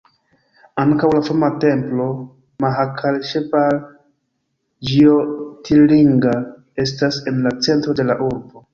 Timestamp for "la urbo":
8.13-8.69